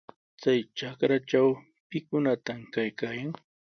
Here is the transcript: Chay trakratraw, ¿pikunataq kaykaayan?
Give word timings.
Chay 0.41 0.59
trakratraw, 0.77 1.49
¿pikunataq 1.89 2.61
kaykaayan? 2.73 3.31